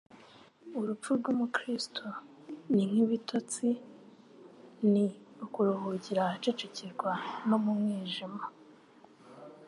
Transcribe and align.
Urupfu 0.79 1.09
rw'umukristo 1.19 2.03
ni 2.73 2.83
nk'ibitotsi, 2.89 3.69
ni 4.91 5.05
ukuruhukira 5.45 6.19
ahacecekerwa 6.23 7.13
no 7.47 7.57
mu 7.63 7.71
mwijima. 7.79 8.43